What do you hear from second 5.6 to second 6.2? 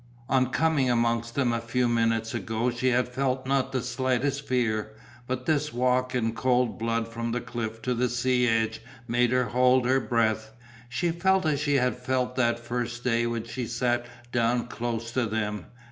walk